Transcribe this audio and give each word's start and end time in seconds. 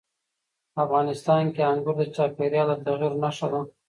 افغانستان 0.83 1.43
کې 1.55 1.61
انګور 1.71 1.95
د 1.99 2.03
چاپېریال 2.15 2.67
د 2.69 2.73
تغیر 2.85 3.13
نښه 3.23 3.47
ده. 3.51 3.61